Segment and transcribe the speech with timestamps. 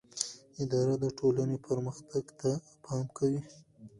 [0.63, 2.51] اداره د ټولنې پرمختګ ته
[2.85, 3.41] پام کوي.